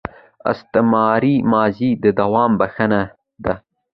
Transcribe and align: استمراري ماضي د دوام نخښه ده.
استمراري 0.51 1.35
ماضي 1.51 1.89
د 2.03 2.05
دوام 2.19 2.51
نخښه 2.61 2.87
ده. 3.45 3.53